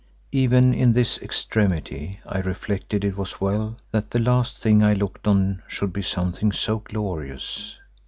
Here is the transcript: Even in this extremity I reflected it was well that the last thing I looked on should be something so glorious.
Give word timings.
Even 0.31 0.73
in 0.73 0.93
this 0.93 1.19
extremity 1.19 2.19
I 2.25 2.39
reflected 2.39 3.05
it 3.05 3.15
was 3.15 3.39
well 3.39 3.77
that 3.91 4.09
the 4.09 4.17
last 4.17 4.57
thing 4.57 4.83
I 4.83 4.93
looked 4.95 5.27
on 5.27 5.61
should 5.67 5.93
be 5.93 6.01
something 6.01 6.51
so 6.51 6.79
glorious. 6.79 7.77